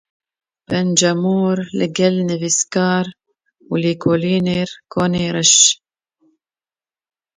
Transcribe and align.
Pencemor 0.69 1.57
li 1.79 1.87
gel 1.99 2.15
nivîskar 2.29 3.05
û 3.71 3.73
lêkoliner 3.83 4.69
Konê 4.93 5.27
Reş. 5.35 5.53